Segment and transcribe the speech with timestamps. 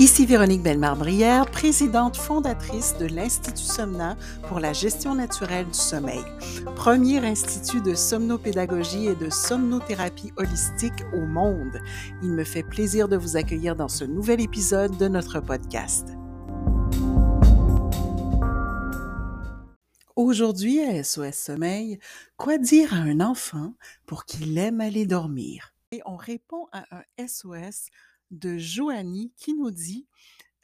[0.00, 4.16] Ici Véronique Bellemare-Brière, présidente fondatrice de l'Institut Somna
[4.48, 6.24] pour la gestion naturelle du sommeil,
[6.74, 11.82] premier institut de somnopédagogie et de somnothérapie holistique au monde.
[12.22, 16.08] Il me fait plaisir de vous accueillir dans ce nouvel épisode de notre podcast.
[20.16, 21.98] Aujourd'hui à SOS Sommeil,
[22.38, 23.74] quoi dire à un enfant
[24.06, 25.74] pour qu'il aime aller dormir?
[25.92, 27.90] Et on répond à un SOS
[28.30, 30.06] de Joanie qui nous dit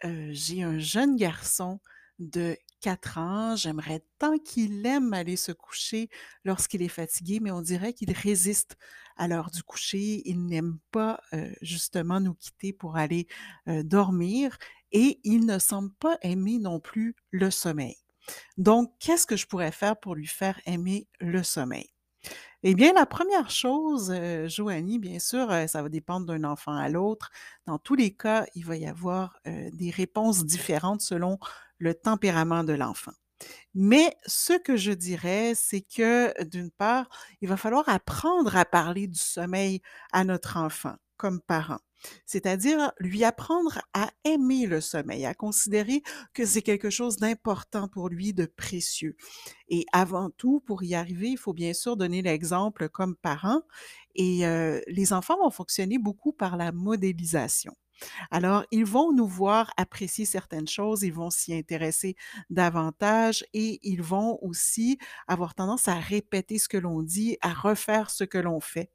[0.02, 1.80] J'ai un jeune garçon
[2.18, 6.08] de 4 ans, j'aimerais tant qu'il aime aller se coucher
[6.44, 8.76] lorsqu'il est fatigué, mais on dirait qu'il résiste
[9.16, 10.22] à l'heure du coucher.
[10.24, 11.20] Il n'aime pas
[11.62, 13.26] justement nous quitter pour aller
[13.66, 14.56] dormir
[14.92, 17.96] et il ne semble pas aimer non plus le sommeil.
[18.56, 21.95] Donc, qu'est-ce que je pourrais faire pour lui faire aimer le sommeil?
[22.68, 26.72] Eh bien, la première chose, euh, Joanie, bien sûr, euh, ça va dépendre d'un enfant
[26.72, 27.30] à l'autre.
[27.66, 31.38] Dans tous les cas, il va y avoir euh, des réponses différentes selon
[31.78, 33.12] le tempérament de l'enfant.
[33.74, 37.08] Mais ce que je dirais, c'est que d'une part,
[37.40, 39.80] il va falloir apprendre à parler du sommeil
[40.12, 41.85] à notre enfant comme parent.
[42.24, 46.02] C'est-à-dire lui apprendre à aimer le sommeil, à considérer
[46.34, 49.16] que c'est quelque chose d'important pour lui, de précieux.
[49.68, 53.62] Et avant tout, pour y arriver, il faut bien sûr donner l'exemple comme parent.
[54.14, 57.72] Et euh, les enfants vont fonctionner beaucoup par la modélisation.
[58.30, 62.16] Alors, ils vont nous voir apprécier certaines choses, ils vont s'y intéresser
[62.50, 64.98] davantage et ils vont aussi
[65.28, 68.90] avoir tendance à répéter ce que l'on dit, à refaire ce que l'on fait.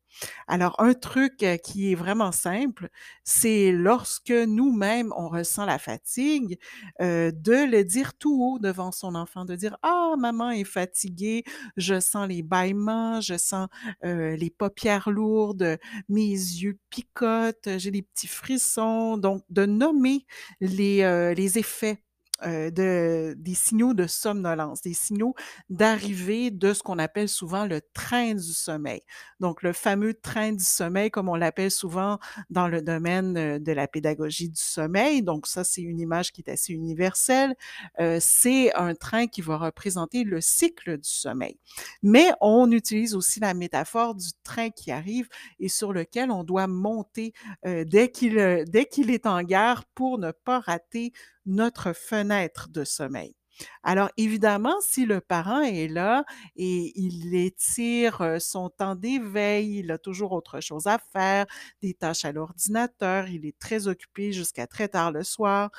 [0.47, 2.89] Alors, un truc qui est vraiment simple,
[3.23, 6.59] c'est lorsque nous-mêmes, on ressent la fatigue,
[6.99, 11.43] de le dire tout haut devant son enfant, de dire Ah, maman est fatiguée,
[11.77, 13.67] je sens les bâillements, je sens
[14.03, 15.77] les paupières lourdes,
[16.09, 19.17] mes yeux picotent, j'ai des petits frissons.
[19.17, 20.25] Donc, de nommer
[20.59, 22.01] les, les effets
[22.43, 25.35] euh, de, des signaux de somnolence, des signaux
[25.69, 29.01] d'arrivée de ce qu'on appelle souvent le train du sommeil.
[29.39, 32.19] Donc, le fameux train du sommeil, comme on l'appelle souvent
[32.49, 35.21] dans le domaine euh, de la pédagogie du sommeil.
[35.21, 37.55] Donc, ça, c'est une image qui est assez universelle.
[37.99, 41.59] Euh, c'est un train qui va représenter le cycle du sommeil.
[42.01, 45.27] Mais on utilise aussi la métaphore du train qui arrive
[45.59, 50.31] et sur lequel on doit monter dès qu'il dès qu'il est en gare pour ne
[50.31, 51.13] pas rater
[51.45, 53.35] notre fenêtre de sommeil.
[53.83, 56.23] Alors évidemment, si le parent est là
[56.55, 61.45] et il étire son temps d'éveil, il a toujours autre chose à faire,
[61.81, 65.69] des tâches à l'ordinateur, il est très occupé jusqu'à très tard le soir,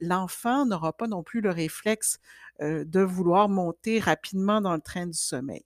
[0.00, 2.18] l'enfant n'aura pas non plus le réflexe
[2.60, 5.64] de vouloir monter rapidement dans le train du sommeil.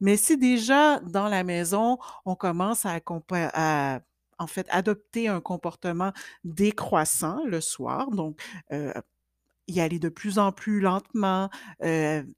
[0.00, 3.00] Mais si déjà dans la maison, on commence à,
[3.32, 4.00] à
[4.38, 6.12] en fait, adopter un comportement
[6.44, 8.40] décroissant le soir, donc
[9.68, 11.50] y aller de plus en plus lentement,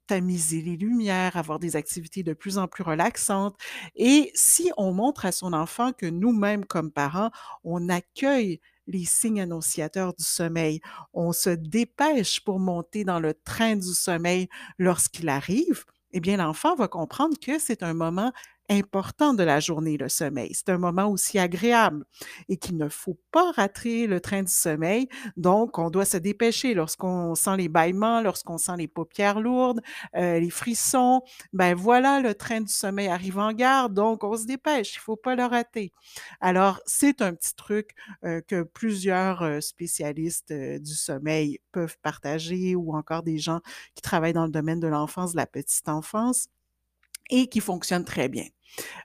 [0.07, 3.55] tamiser les lumières, avoir des activités de plus en plus relaxantes.
[3.95, 7.29] Et si on montre à son enfant que nous-mêmes, comme parents,
[7.63, 10.81] on accueille les signes annonciateurs du sommeil,
[11.13, 14.49] on se dépêche pour monter dans le train du sommeil
[14.79, 18.33] lorsqu'il arrive, eh bien, l'enfant va comprendre que c'est un moment
[18.69, 20.51] important de la journée, le sommeil.
[20.53, 22.05] C'est un moment aussi agréable
[22.47, 25.07] et qu'il ne faut pas rater le train du sommeil.
[25.37, 29.81] Donc, on doit se dépêcher lorsqu'on sent les bâillements, lorsqu'on sent les paupières lourdes,
[30.15, 31.21] euh, les frissons.
[31.53, 34.95] Ben voilà, le train du sommeil arrive en gare, donc on se dépêche.
[34.95, 35.91] Il ne faut pas le rater.
[36.41, 37.91] Alors, c'est un petit truc
[38.23, 43.61] euh, que plusieurs euh, spécialistes du sommeil peuvent partager ou encore des gens
[43.95, 46.47] qui travaillent dans le domaine de l'enfance, de la petite enfance
[47.29, 48.45] et qui fonctionne très bien.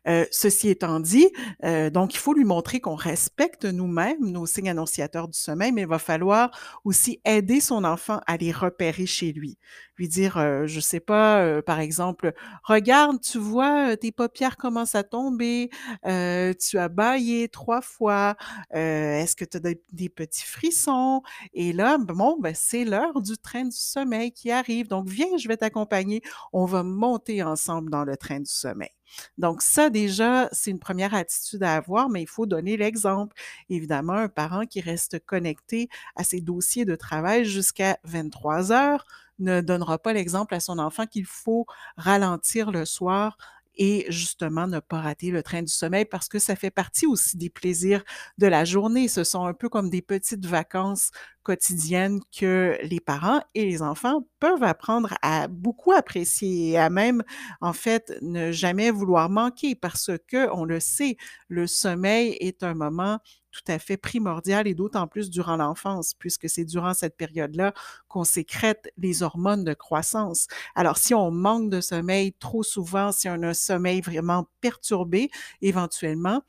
[0.07, 1.29] Euh, ceci étant dit,
[1.65, 5.83] euh, donc il faut lui montrer qu'on respecte nous-mêmes nos signes annonciateurs du sommeil, mais
[5.83, 6.51] il va falloir
[6.85, 9.59] aussi aider son enfant à les repérer chez lui.
[9.97, 14.97] Lui dire, euh, je sais pas, euh, par exemple, regarde, tu vois, tes paupières commencent
[14.97, 15.71] à tomber,
[16.05, 18.37] tu as baillé trois fois,
[18.71, 21.23] est-ce que tu as des, petits frissons?
[21.55, 24.89] Et là, bon, ben, c'est l'heure du train du sommeil qui arrive.
[24.89, 26.23] Donc, viens, je vais t'accompagner.
[26.53, 28.91] On va monter ensemble dans le train du sommeil.
[29.39, 33.37] Donc ça, déjà, c'est une première attitude à avoir, mais il faut donner l'exemple.
[33.69, 39.07] Évidemment, un parent qui reste connecté à ses dossiers de travail jusqu'à 23 heures
[39.41, 41.67] ne donnera pas l'exemple à son enfant qu'il faut
[41.97, 43.37] ralentir le soir
[43.77, 47.37] et justement ne pas rater le train du sommeil parce que ça fait partie aussi
[47.37, 48.05] des plaisirs
[48.39, 49.09] de la journée.
[49.09, 51.11] Ce sont un peu comme des petites vacances
[51.43, 57.23] quotidiennes que les parents et les enfants peuvent apprendre à beaucoup apprécier et à même,
[57.61, 61.17] en fait, ne jamais vouloir manquer parce que, on le sait,
[61.49, 63.19] le sommeil est un moment
[63.55, 67.73] tout à fait primordial et d'autant plus durant l'enfance, puisque c'est durant cette période-là
[68.09, 70.49] qu'on sécrète les hormones de croissance.
[70.75, 75.31] Alors, si on manque de sommeil trop souvent, si on a un sommeil vraiment perturbé,
[75.63, 76.43] éventuellement,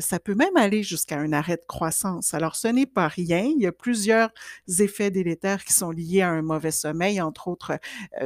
[0.00, 2.34] ça peut même aller jusqu'à un arrêt de croissance.
[2.34, 3.40] Alors, ce n'est pas rien.
[3.40, 4.30] Il y a plusieurs
[4.78, 7.78] effets délétères qui sont liés à un mauvais sommeil, entre autres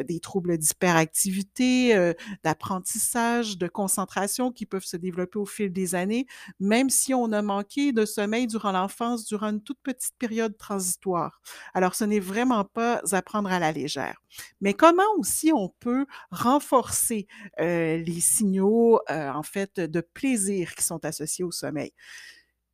[0.04, 2.12] des troubles d'hyperactivité,
[2.42, 6.26] d'apprentissage, de concentration qui peuvent se développer au fil des années,
[6.60, 11.40] même si on a manqué de sommeil durant l'enfance, durant une toute petite période transitoire.
[11.72, 14.22] Alors, ce n'est vraiment pas à prendre à la légère.
[14.60, 17.28] Mais comment aussi on peut renforcer
[17.58, 21.92] les signaux, en fait, de plaisir qui sont associés sommeil?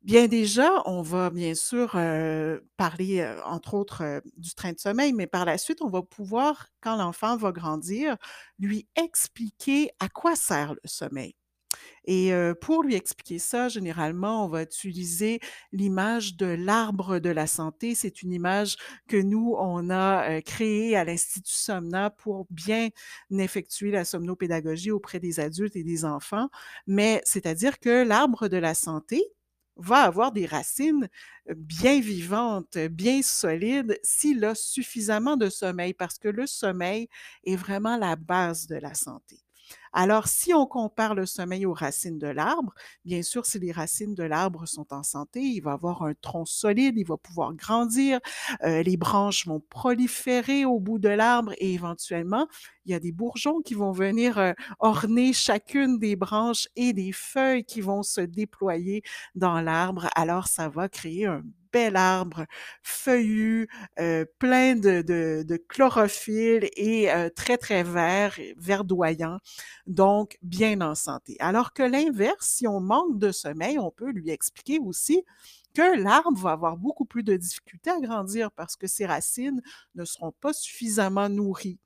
[0.03, 1.91] Bien déjà, on va bien sûr
[2.77, 6.95] parler, entre autres, du train de sommeil, mais par la suite, on va pouvoir, quand
[6.97, 8.17] l'enfant va grandir,
[8.59, 11.35] lui expliquer à quoi sert le sommeil.
[12.05, 12.31] Et
[12.61, 15.39] pour lui expliquer ça, généralement, on va utiliser
[15.71, 17.93] l'image de l'arbre de la santé.
[17.95, 18.75] C'est une image
[19.07, 22.89] que nous, on a créée à l'Institut Somna pour bien
[23.31, 26.49] effectuer la somnopédagogie auprès des adultes et des enfants.
[26.87, 29.23] Mais c'est-à-dire que l'arbre de la santé,
[29.77, 31.09] va avoir des racines
[31.55, 37.07] bien vivantes, bien solides, s'il a suffisamment de sommeil, parce que le sommeil
[37.45, 39.39] est vraiment la base de la santé.
[39.93, 42.73] Alors, si on compare le sommeil aux racines de l'arbre,
[43.05, 46.45] bien sûr, si les racines de l'arbre sont en santé, il va avoir un tronc
[46.45, 48.19] solide, il va pouvoir grandir,
[48.63, 52.47] euh, les branches vont proliférer au bout de l'arbre et éventuellement,
[52.85, 57.11] il y a des bourgeons qui vont venir euh, orner chacune des branches et des
[57.11, 59.03] feuilles qui vont se déployer
[59.35, 60.07] dans l'arbre.
[60.15, 62.45] Alors, ça va créer un bel arbre
[62.83, 63.67] feuillu,
[63.99, 69.39] euh, plein de, de, chlorophylle et euh, très, très vert, verdoyant,
[69.87, 71.35] donc bien en santé.
[71.39, 75.23] Alors que l'inverse, si on manque de sommeil, on peut lui expliquer aussi
[75.73, 79.61] que l'arbre va avoir beaucoup plus de difficultés à grandir parce que ses racines
[79.95, 81.79] ne seront pas suffisamment nourries.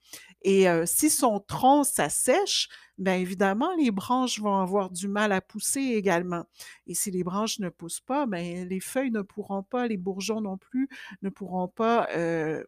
[0.47, 2.69] Et si son tronc s'assèche,
[2.99, 6.43] bien évidemment, les branches vont avoir du mal à pousser également.
[6.85, 10.41] Et si les branches ne poussent pas, bien, les feuilles ne pourront pas, les bourgeons
[10.41, 10.87] non plus,
[11.23, 12.07] ne pourront pas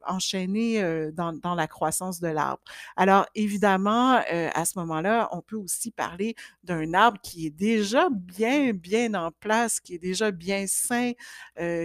[0.08, 2.64] enchaîner dans, la croissance de l'arbre.
[2.96, 4.24] Alors, évidemment,
[4.56, 6.34] à ce moment-là, on peut aussi parler
[6.64, 11.12] d'un arbre qui est déjà bien, bien en place, qui est déjà bien sain,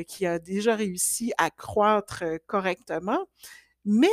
[0.09, 3.27] qui a déjà réussi à croître correctement,
[3.85, 4.09] mais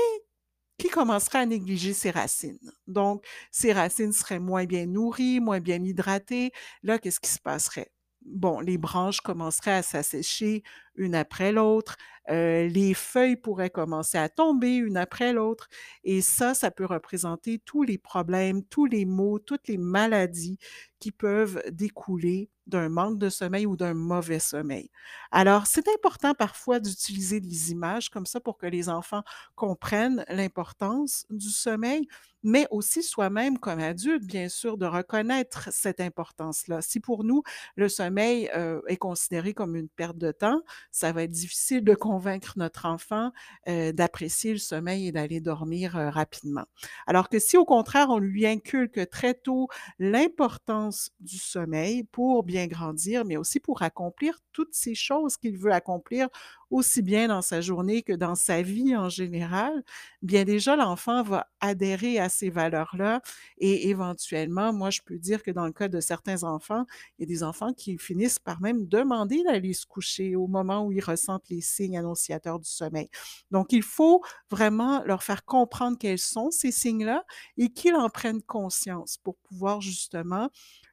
[0.80, 2.72] qui commencerait à négliger ses racines.
[2.88, 6.52] Donc, ses racines seraient moins bien nourries, moins bien hydratées.
[6.82, 7.92] Là, qu'est-ce qui se passerait?
[8.22, 10.64] Bon, les branches commenceraient à s'assécher
[11.00, 11.98] une après l'autre.
[12.28, 15.68] Les feuilles pourraient commencer à tomber une après l'autre.
[16.04, 20.60] Et ça, ça peut représenter tous les problèmes, tous les maux, toutes les maladies
[21.00, 24.92] qui peuvent découler d'un manque de sommeil ou d'un mauvais sommeil.
[25.32, 29.24] Alors, c'est important parfois d'utiliser des images comme ça pour que les enfants
[29.56, 32.08] comprennent l'importance du sommeil,
[32.44, 36.82] mais aussi soi-même comme adulte, bien sûr, de reconnaître cette importance-là.
[36.82, 37.42] Si pour nous,
[37.76, 38.52] le sommeil
[38.88, 40.62] est considéré comme une perte de temps,
[40.92, 43.32] ça va être difficile de convaincre notre enfant
[43.68, 46.66] euh, d'apprécier le sommeil et d'aller dormir euh, rapidement.
[47.08, 49.68] Alors que si au contraire, on lui inculque très tôt
[50.00, 55.72] l'importance du sommeil pour bien grandir, mais aussi pour accomplir toutes ces choses qu'il veut
[55.72, 56.28] accomplir
[56.70, 59.84] aussi bien dans sa journée que dans sa vie en général,
[60.22, 63.22] bien déjà l'enfant va adhérer à ces valeurs-là
[63.58, 66.86] et éventuellement, moi je peux dire que dans le cas de certains enfants,
[67.18, 70.86] il y a des enfants qui finissent par même demander d'aller se coucher au moment
[70.86, 73.10] où ils ressentent les signes annonciateurs du sommeil.
[73.52, 77.24] Donc il faut vraiment leur faire comprendre quels sont ces signes-là
[77.58, 80.50] et qu'ils en prennent conscience pour pouvoir justement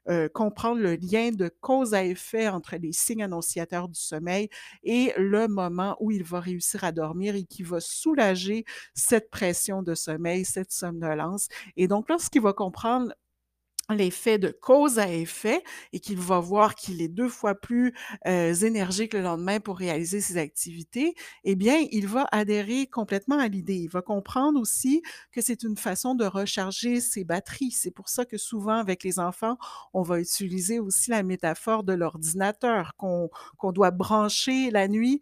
[0.09, 4.49] euh, comprendre le lien de cause à effet entre les signes annonciateurs du sommeil
[4.83, 9.83] et le moment où il va réussir à dormir et qui va soulager cette pression
[9.83, 11.49] de sommeil, cette somnolence.
[11.77, 13.13] Et donc, lorsqu'il va comprendre
[13.95, 15.62] l'effet de cause à effet
[15.93, 17.95] et qu'il va voir qu'il est deux fois plus
[18.26, 21.14] énergique le lendemain pour réaliser ses activités,
[21.45, 23.76] eh bien, il va adhérer complètement à l'idée.
[23.76, 25.02] Il va comprendre aussi
[25.33, 27.71] que c'est une façon de recharger ses batteries.
[27.71, 29.57] C'est pour ça que souvent, avec les enfants,
[29.93, 33.28] on va utiliser aussi la métaphore de l'ordinateur qu'on
[33.73, 35.21] doit brancher la nuit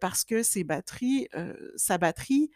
[0.00, 1.28] parce que ses batteries,
[1.76, 2.50] sa batterie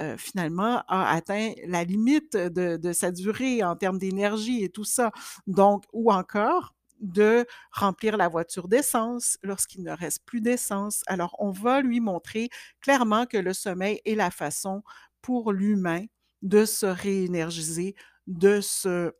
[0.00, 5.12] euh, finalement, a atteint la limite de, sa durée en termes d'énergie et tout ça.
[5.46, 11.02] Donc, ou encore de remplir la voiture d'essence lorsqu'il ne reste plus d'essence.
[11.06, 12.48] Alors, on va lui montrer
[12.80, 14.82] clairement que le sommeil est la façon
[15.20, 16.04] pour l'humain
[16.42, 17.94] de se réénergiser,
[18.26, 19.12] de se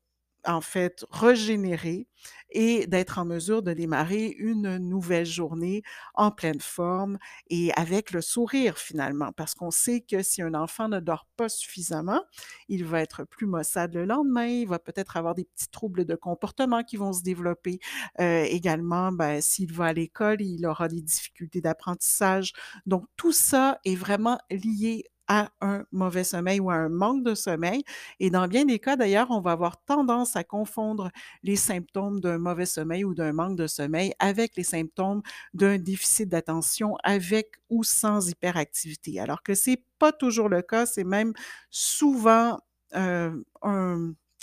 [0.47, 2.07] en fait régénérer
[2.51, 5.83] et d'être en mesure de démarrer une nouvelle journée
[6.15, 7.19] en pleine forme
[7.51, 9.33] et avec le sourire finalement.
[9.33, 12.23] Parce qu'on sait que si un enfant ne dort pas suffisamment,
[12.69, 16.15] il va être plus maussade le lendemain, il va peut-être avoir des petits troubles de
[16.15, 17.81] comportement qui vont se développer.
[18.21, 22.53] Euh, également, ben, s'il va à l'école, il aura des difficultés d'apprentissage.
[22.87, 27.35] Donc tout ça est vraiment lié à un mauvais sommeil ou à un manque de
[27.35, 27.83] sommeil.
[28.21, 31.11] Et dans bien des cas, d'ailleurs, on va avoir tendance à confondre
[31.43, 35.23] les symptômes d'un mauvais sommeil ou d'un manque de sommeil avec les symptômes
[35.55, 39.21] d'un déficit d'attention avec ou sans hyperactivité.
[39.21, 41.33] Alors que c'est pas toujours le cas, c'est même
[41.71, 42.59] souvent
[42.95, 43.33] euh,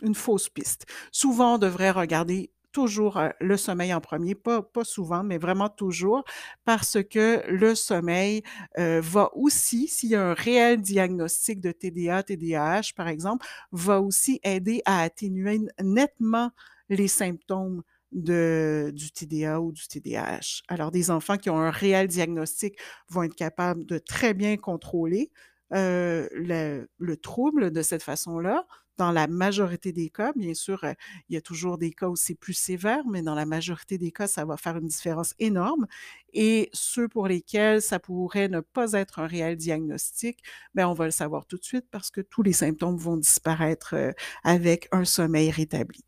[0.03, 0.85] une fausse piste.
[1.11, 6.23] Souvent, on devrait regarder toujours le sommeil en premier, pas, souvent, mais vraiment toujours,
[6.65, 8.43] parce que le sommeil
[8.77, 14.39] va aussi, s'il y a un réel diagnostic de TDA, TDAH, par exemple, va aussi
[14.43, 16.51] aider à atténuer nettement
[16.89, 20.63] les symptômes du TDA ou du TDAH.
[20.67, 22.77] Alors, des enfants qui ont un réel diagnostic
[23.09, 25.31] vont être capables de très bien contrôler
[25.71, 28.65] le, le, trouble de cette façon-là,
[28.97, 30.93] dans la majorité des cas, bien sûr, euh,
[31.29, 34.11] il y a toujours des cas où c'est plus sévère, mais dans la majorité des
[34.11, 35.87] cas, ça va faire une différence énorme.
[36.33, 40.43] Et ceux pour lesquels ça pourrait ne pas être un réel diagnostic,
[40.75, 43.95] bien, on va le savoir tout de suite parce que tous les symptômes vont disparaître
[43.95, 44.11] euh,
[44.43, 46.03] avec un sommeil rétabli.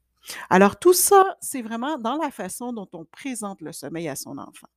[0.49, 4.37] Alors, tout ça, c'est vraiment dans la façon dont on présente le sommeil à son
[4.37, 4.67] enfant.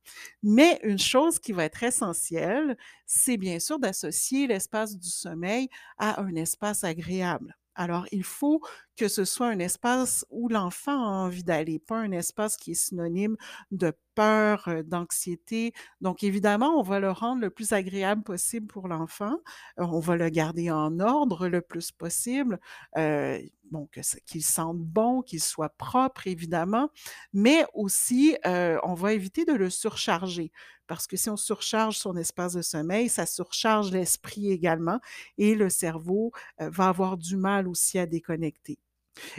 [0.43, 6.21] Mais une chose qui va être essentielle, c'est bien sûr d'associer l'espace du sommeil à
[6.21, 7.55] un espace agréable.
[7.77, 8.61] Alors, il faut
[8.97, 12.73] que ce soit un espace où l'enfant a envie d'aller, pas un espace qui est
[12.73, 13.37] synonyme
[13.71, 15.73] de peur, d'anxiété.
[16.01, 19.37] Donc, évidemment, on va le rendre le plus agréable possible pour l'enfant.
[19.77, 22.59] On va le garder en ordre le plus possible.
[22.97, 23.39] Euh,
[23.71, 23.87] bon,
[24.25, 26.89] qu'il sente bon, qu'il soit propre, évidemment,
[27.33, 30.51] mais aussi, on va éviter de le surcharger
[30.87, 34.99] parce que si on surcharge son espace de sommeil, ça surcharge l'esprit également
[35.37, 38.79] et le cerveau va avoir du mal aussi à déconnecter.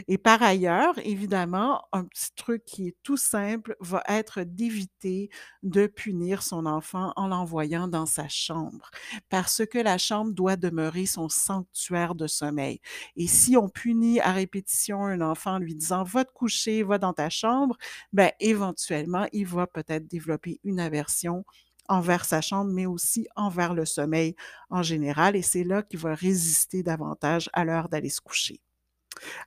[0.07, 5.29] Et par ailleurs, évidemment, un petit truc qui est tout simple va être d'éviter
[5.63, 8.89] de punir son enfant en l'envoyant dans sa chambre,
[9.29, 12.79] parce que la chambre doit demeurer son sanctuaire de sommeil.
[13.15, 16.97] Et si on punit à répétition un enfant en lui disant va te coucher, va
[16.97, 17.77] dans ta chambre,
[18.13, 21.45] ben éventuellement, il va peut-être développer une aversion
[21.87, 24.35] envers sa chambre, mais aussi envers le sommeil
[24.69, 25.35] en général.
[25.35, 28.61] Et c'est là qu'il va résister davantage à l'heure d'aller se coucher.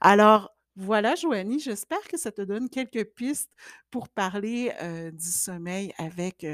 [0.00, 3.50] Alors, voilà, Joanie, j'espère que ça te donne quelques pistes
[3.90, 4.72] pour parler
[5.12, 6.46] du sommeil avec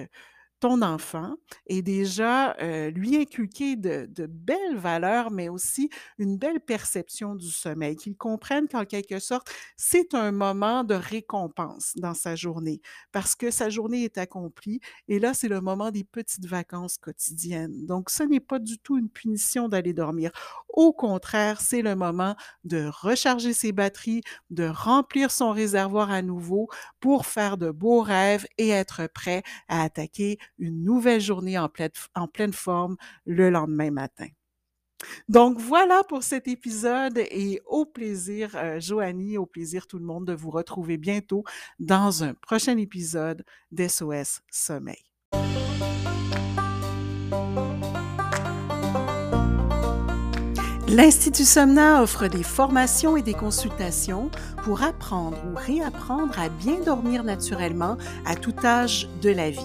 [0.61, 1.35] ton enfant
[1.67, 2.57] et déjà
[2.91, 8.85] lui inculquer de, belles valeurs, mais aussi une belle perception du sommeil, qu'il comprenne qu'en
[8.85, 12.81] quelque sorte, c'est un moment de récompense dans sa journée,
[13.13, 17.87] parce que sa journée est accomplie et là, c'est le moment des petites vacances quotidiennes.
[17.87, 20.31] Donc, ce n'est pas du tout une punition d'aller dormir.
[20.69, 26.69] Au contraire, c'est le moment de recharger ses batteries, de remplir son réservoir à nouveau
[27.01, 32.53] pour faire de beaux rêves et être prêt à attaquer une nouvelle journée en pleine,
[32.53, 34.29] forme le lendemain matin.
[35.29, 40.27] Donc voilà pour cet épisode et au plaisir, euh, Joanie, au plaisir tout le monde
[40.27, 41.45] de vous retrouver bientôt
[41.79, 45.05] dans un prochain épisode d'SOS Sommeil.
[50.91, 54.31] L'Institut Somna offre des formations et des consultations
[54.65, 59.61] pour apprendre ou réapprendre à bien dormir naturellement à tout âge de la vie.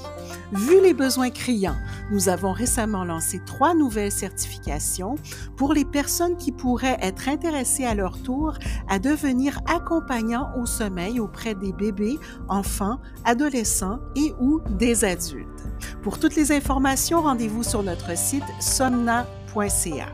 [0.54, 1.78] Vu les besoins criants,
[2.12, 5.16] nous avons récemment lancé trois nouvelles certifications
[5.58, 8.54] pour les personnes qui pourraient être intéressées à leur tour
[8.88, 12.20] à devenir accompagnants au sommeil auprès des bébés,
[12.50, 15.48] enfants, adolescents et ou des adultes.
[16.04, 20.08] Pour toutes les informations, rendez-vous sur notre site somna.ca.